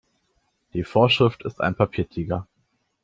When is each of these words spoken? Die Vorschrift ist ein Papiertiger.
Die 0.73 0.83
Vorschrift 0.83 1.43
ist 1.43 1.61
ein 1.61 1.75
Papiertiger. 1.75 2.47